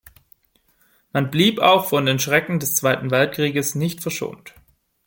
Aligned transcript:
Man 1.13 1.29
blieb 1.29 1.59
auch 1.59 1.85
von 1.85 2.07
den 2.07 2.17
Schrecken 2.17 2.59
des 2.59 2.73
Zweiten 2.73 3.11
Weltkrieges 3.11 3.75
nicht 3.75 4.01
verschont. 4.01 4.55